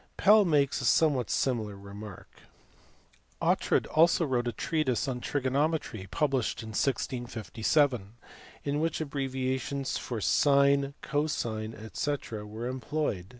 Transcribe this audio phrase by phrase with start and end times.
[0.13, 2.27] 7 Pell makes a somew T hat similar remark.
[3.39, 8.13] Oughtred also wrote a treatise on trigonometry published in 1657,
[8.63, 12.17] in which abbreviations for sine, cosine, &c.
[12.31, 13.27] were employed.